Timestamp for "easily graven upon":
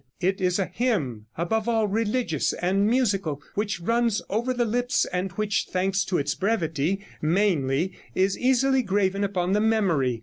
8.35-9.53